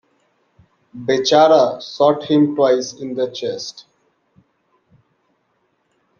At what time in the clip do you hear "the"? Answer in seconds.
3.13-3.29